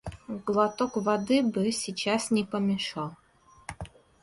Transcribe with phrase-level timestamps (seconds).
[0.47, 3.15] Глоток воды бы сейчас не помешал.